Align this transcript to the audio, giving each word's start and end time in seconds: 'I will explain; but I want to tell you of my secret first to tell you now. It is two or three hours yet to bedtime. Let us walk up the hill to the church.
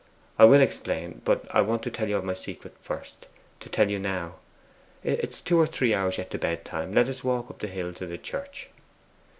'I 0.39 0.45
will 0.45 0.61
explain; 0.61 1.21
but 1.25 1.45
I 1.51 1.61
want 1.61 1.83
to 1.83 1.91
tell 1.91 2.09
you 2.09 2.17
of 2.17 2.23
my 2.23 2.33
secret 2.33 2.73
first 2.81 3.27
to 3.59 3.69
tell 3.69 3.87
you 3.87 3.99
now. 3.99 4.37
It 5.03 5.19
is 5.19 5.41
two 5.41 5.59
or 5.59 5.67
three 5.67 5.93
hours 5.93 6.17
yet 6.17 6.31
to 6.31 6.39
bedtime. 6.39 6.91
Let 6.95 7.07
us 7.07 7.23
walk 7.23 7.51
up 7.51 7.59
the 7.59 7.67
hill 7.67 7.93
to 7.93 8.07
the 8.07 8.17
church. 8.17 8.71